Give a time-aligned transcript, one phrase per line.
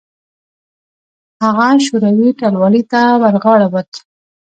[1.43, 3.91] هغه شوروي ټلوالې ته ورغاړه وت.